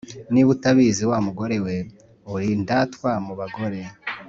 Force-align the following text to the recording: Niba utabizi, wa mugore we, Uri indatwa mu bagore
Niba 0.31 0.49
utabizi, 0.55 1.03
wa 1.11 1.19
mugore 1.25 1.55
we, 1.65 1.75
Uri 2.33 2.45
indatwa 2.55 3.09
mu 3.25 3.33
bagore 3.39 3.81